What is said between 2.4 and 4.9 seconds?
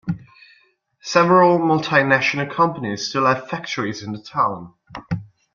companies still have factories in the town.